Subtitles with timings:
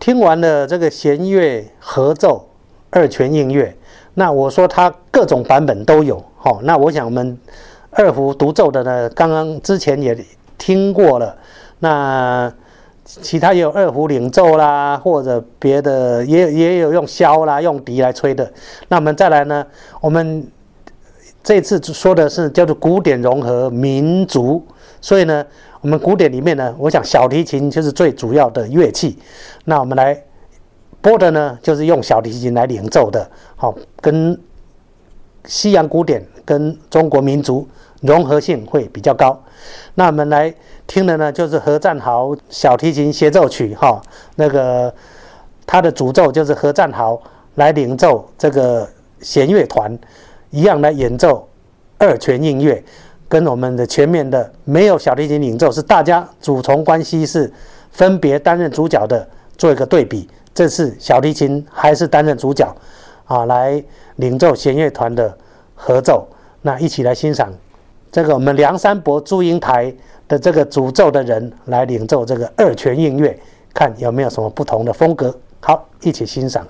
[0.00, 2.48] 听完了这个弦乐合奏
[2.88, 3.76] 二泉映月，
[4.14, 7.38] 那我说它各种版本都有，好，那我想我们
[7.90, 10.16] 二胡独奏的呢，刚刚之前也
[10.56, 11.36] 听过了，
[11.80, 12.50] 那
[13.04, 18.50] 其他也有二胡领奏啦，或者别的也也有用箫啦、用笛来吹的。
[18.88, 19.66] 那我们再来呢，
[20.00, 20.46] 我们
[21.42, 24.66] 这次说的是叫做古典融合民族，
[25.00, 25.44] 所以呢。
[25.82, 29.18] 我们古典里面呢，我想小提琴就是最主要的乐器。
[29.64, 30.22] 那我们来
[31.00, 33.26] 播的呢，就是用小提琴来领奏的，
[33.56, 34.38] 好，跟
[35.46, 37.66] 西洋古典跟中国民族
[38.02, 39.42] 融合性会比较高。
[39.94, 40.54] 那我们来
[40.86, 44.02] 听的呢，就是何占豪小提琴协奏曲，哈，
[44.36, 44.92] 那个
[45.64, 47.18] 他的主奏就是何占豪
[47.54, 48.86] 来领奏这个
[49.22, 49.98] 弦乐团，
[50.50, 51.48] 一样来演奏
[51.98, 52.82] 二泉映月。
[53.28, 57.48] 跟我们的前面的没有小提琴领奏，是大家主从关系是
[57.92, 59.24] 分别担任主角的，
[59.56, 60.28] 做一个对比。
[60.52, 62.66] 这次小提琴还是担任主角
[63.26, 63.80] 啊，来
[64.16, 65.32] 领奏弦乐团的
[65.76, 66.26] 合奏。
[66.62, 67.54] 那一起来欣赏
[68.10, 69.94] 这个我们梁山伯祝英台
[70.26, 73.38] 的这个主奏的人来领奏这个二泉映月，
[73.72, 75.32] 看有没有什么不同的风格。
[75.60, 76.66] 好，一起欣赏。